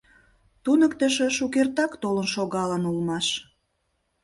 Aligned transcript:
Туныктышо 0.63 1.27
шукертак 1.37 1.91
толын 2.01 2.27
шогалын 2.33 2.83
улмаш. 2.91 3.27